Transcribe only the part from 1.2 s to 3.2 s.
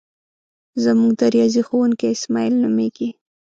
ریاضی ښوونکی اسماعیل نومیږي.